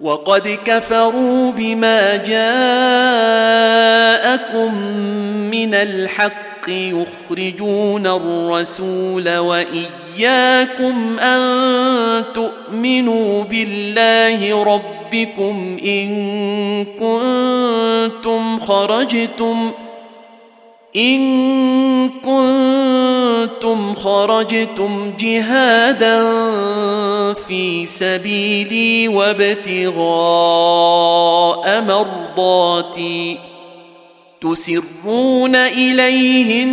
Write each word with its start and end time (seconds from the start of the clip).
وقد 0.00 0.58
كفروا 0.64 1.52
بما 1.52 2.16
جاءكم 2.16 2.34
من 5.50 5.74
الحق 5.74 6.68
يخرجون 6.68 8.06
الرسول 8.06 9.36
وإياكم 9.38 11.18
أن 11.18 12.24
تؤمنوا 12.34 13.44
بالله 13.44 14.64
ربكم 14.64 15.78
إن 15.84 16.84
كنتم 16.84 18.58
خرجتم 18.58 19.72
إن 20.96 21.20
كنتم 22.08 23.94
خرجتم 23.94 25.12
جهادا 25.20 26.22
في 27.34 27.86
سبيلي 27.86 29.08
وابتغاء 29.08 30.00
مرضاتي 31.82 33.38
تسرون 34.40 35.56
إليهم 35.56 36.70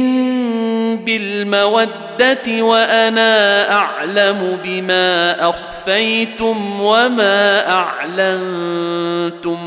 بالمودة 0.95 2.61
وأنا 2.61 3.71
أعلم 3.71 4.59
بما 4.63 5.49
أخفيتم 5.49 6.81
وما 6.81 7.69
أعلنتم 7.69 9.57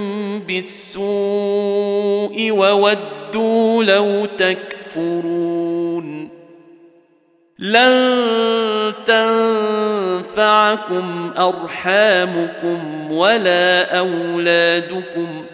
بالسوء 0.47 2.51
وودوا 2.51 3.83
لو 3.83 4.25
تكفرون. 4.25 6.29
لن 7.59 8.21
تنفعكم 10.25 11.33
أرحامكم 11.39 13.11
ولا 13.11 13.99
أولادكم. 13.99 15.45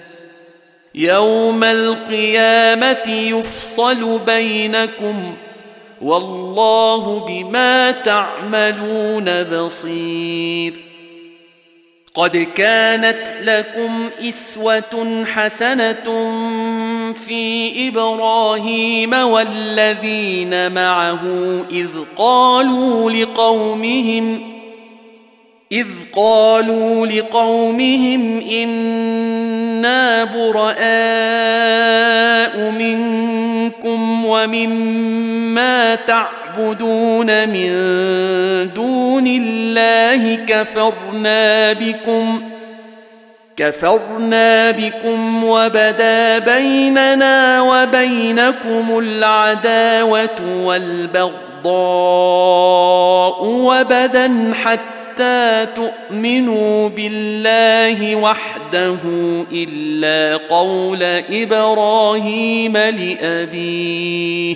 يوم 0.95 1.63
القيامة 1.63 3.03
يفصل 3.07 4.19
بينكم. 4.25 5.35
والله 6.01 7.25
بما 7.27 7.91
تعملون 7.91 9.43
بصير. 9.43 10.73
قد 12.17 12.37
كانت 12.37 13.33
لكم 13.41 14.09
إسوة 14.29 15.25
حسنة 15.25 16.03
في 17.13 17.73
إبراهيم 17.87 19.13
والذين 19.13 20.73
معه 20.73 21.21
إذ 21.71 21.87
قالوا 22.15 23.11
لقومهم 23.11 24.41
إذ 25.71 25.87
قالوا 26.15 27.07
لقومهم 27.07 28.39
إنا 28.39 30.23
براء 30.23 30.77
منكم 32.71 34.25
ومما 34.25 35.95
تعبدون 36.57 37.49
من 37.49 37.69
دون 38.73 39.27
الله 39.27 40.35
كفرنا 40.35 41.73
بكم 41.73 42.41
كفرنا 43.57 44.71
بكم 44.71 45.43
وبدا 45.43 46.39
بيننا 46.39 47.61
وبينكم 47.61 48.99
العداوة 48.99 50.65
والبغضاء 50.65 51.73
وبدا 53.45 54.53
حتى 54.53 55.67
تؤمنوا 55.75 56.89
بالله 56.89 58.15
وحده 58.15 58.97
إلا 59.51 60.37
قول 60.49 61.03
إبراهيم 61.29 62.77
لأبيه 62.77 64.55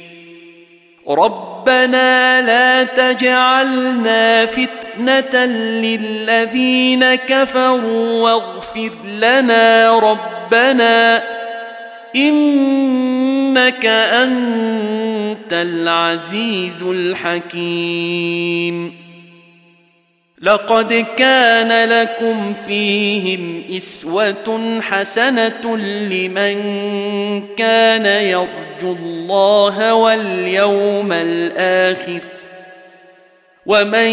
ربنا 1.09 2.41
لا 2.41 2.83
تجعلنا 2.83 4.45
فتنة 4.45 5.45
للذين 5.45 7.15
كفروا 7.15 8.21
واغفر 8.21 8.91
لنا 9.05 9.99
ربنا 9.99 11.23
إنك 12.15 13.85
أنت 13.85 15.53
العزيز 15.53 16.83
الحكيم 16.83 18.21
لقد 20.41 21.05
كان 21.17 21.89
لكم 21.89 22.53
فيهم 22.53 23.63
إسوة 23.77 24.79
حسنة 24.81 25.77
لمن 25.77 26.55
كان 27.55 28.05
يرجو 28.05 28.93
الله 28.93 29.93
واليوم 29.93 31.11
الآخر 31.11 32.19
ومن 33.65 34.09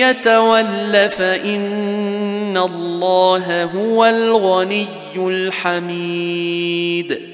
يتول 0.00 1.10
فإن 1.10 2.56
الله 2.56 3.64
هو 3.64 4.04
الغني 4.04 4.86
الحميد 5.16 7.33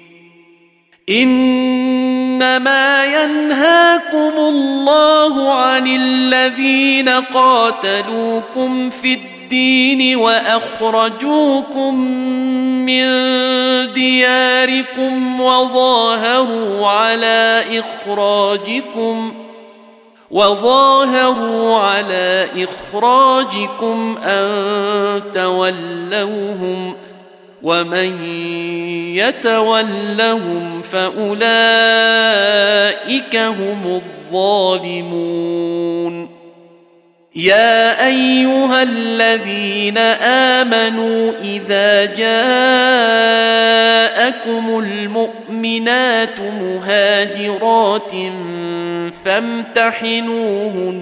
إنما 1.11 3.05
ينهاكم 3.05 4.33
الله 4.37 5.53
عن 5.53 5.87
الذين 5.87 7.09
قاتلوكم 7.09 8.89
في 8.89 9.13
الدين 9.13 10.15
وأخرجوكم 10.15 11.95
من 12.85 13.03
دياركم 13.93 15.41
وظاهروا 15.41 16.87
على 16.87 17.63
إخراجكم 17.79 19.33
وظاهروا 20.31 21.77
على 21.77 22.49
إخراجكم 22.63 24.17
أن 24.17 24.51
تولوهم 25.33 26.95
ومن 27.63 28.25
يتولهم 29.15 30.81
فأولئك 30.81 31.45
هم 33.35 34.01
الظالمون. 34.31 35.61
يا 37.35 38.07
أيها 38.07 38.83
الذين 38.83 39.97
آمنوا 40.57 41.31
إذا 41.39 42.05
جاءكم 42.05 42.49
المؤمنات 44.79 46.39
مهاجرات 46.39 48.11
فامتحنوهن 49.25 51.01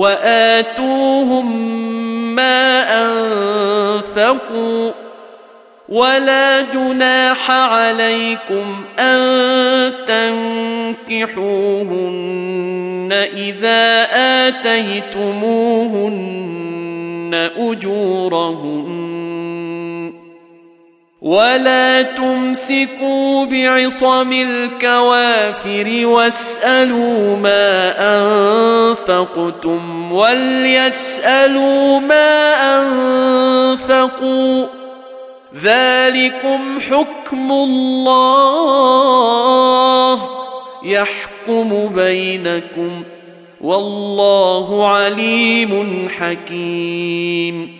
وآتوهم 0.00 1.46
ما 2.34 2.82
أنفقوا 3.04 4.92
ولا 5.88 6.60
جناح 6.60 7.50
عليكم 7.50 8.84
أن 8.98 9.20
تنكحوهن 11.08 11.48
إذا 13.12 14.06
آتيتموهن 14.48 15.50
أجورهن. 17.56 19.09
ولا 21.22 22.02
تمسكوا 22.02 23.44
بعصم 23.44 24.32
الكوافر 24.32 26.06
واسالوا 26.06 27.36
ما 27.36 27.94
انفقتم 28.90 30.12
وليسالوا 30.12 32.00
ما 32.00 32.54
انفقوا 32.78 34.66
ذلكم 35.62 36.80
حكم 36.80 37.52
الله 37.52 39.00
يحكم 40.84 41.88
بينكم 41.94 43.02
والله 43.60 44.88
عليم 44.88 46.08
حكيم 46.08 47.79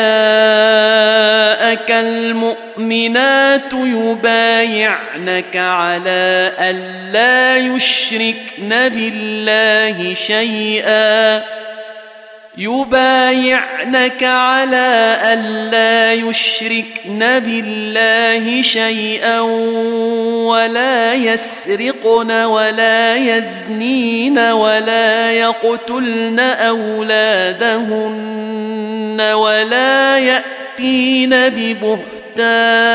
المؤمنات 1.91 3.73
يبايعنك 3.73 5.57
على 5.57 6.53
الا 6.59 7.57
يشركن 7.57 8.69
بالله 8.69 10.15
شيئا. 10.15 11.43
يبايعنك 12.59 14.23
على 14.23 15.19
ألا 15.25 16.13
يشركن 16.13 17.19
بالله 17.19 18.63
شيئا 18.63 19.41
ولا 20.51 21.15
يسرقن 21.15 22.31
ولا 22.31 23.17
يزنين 23.17 24.39
ولا 24.39 25.33
يقتلن 25.33 26.41
أولادهن 26.41 28.01
ولا 29.21 30.19
يأتين 30.19 31.31
ببهتان 32.51 32.91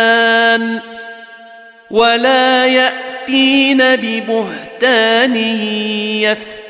ولا 1.92 2.66
يأتين 2.66 3.78
ببهتان 3.96 5.36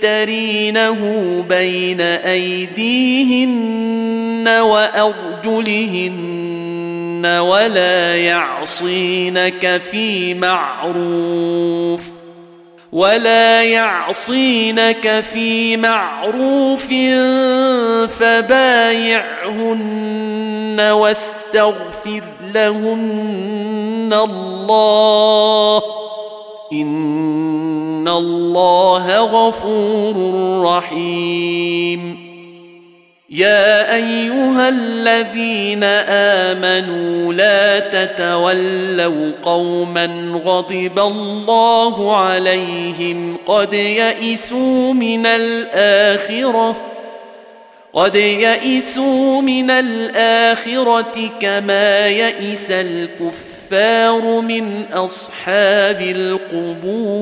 يفترينه 0.06 1.02
بين 1.50 2.02
أيديهن 2.02 3.68
وأرجلهن 4.48 6.06
ولا 7.26 8.16
يعصينك 8.16 9.82
في 9.82 10.34
معروف 10.34 12.02
ولا 12.92 13.64
يعصينك 13.64 15.20
في 15.20 15.78
معروف 15.78 16.88
فبايعهن 18.20 19.66
واستغفر 20.80 22.24
لهن 22.54 24.14
الله 24.14 25.82
ان 28.06 28.12
الله 28.12 29.20
غفور 29.20 30.16
رحيم 30.62 32.26
يا 33.30 33.96
ايها 33.96 34.70
الذين 34.70 35.84
امنوا 36.54 37.34
لا 37.34 37.80
تتولوا 37.80 39.32
قوما 39.44 40.06
غضب 40.46 41.00
الله 41.00 42.18
عليهم 42.18 43.38
قد 43.46 43.74
يئسوا 43.74 44.94
من 44.94 45.26
الاخره 45.26 46.82
قد 47.94 48.16
يئسوا 48.16 49.42
من 49.42 49.72
الاخره 49.72 51.30
كما 51.42 51.98
يئس 52.00 52.72
الكفار 53.66 54.42
من 54.42 54.84
أصحاب 54.84 56.02
القبور. 56.02 57.16